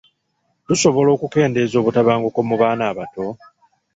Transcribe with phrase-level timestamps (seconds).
[0.65, 3.25] Tusobola okukeendeza obutabanguko mu baana abato?